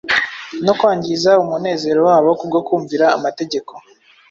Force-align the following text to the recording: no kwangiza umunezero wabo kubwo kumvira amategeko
no 0.65 0.73
kwangiza 0.79 1.31
umunezero 1.43 1.99
wabo 2.07 2.29
kubwo 2.39 2.59
kumvira 2.67 3.05
amategeko 3.17 3.71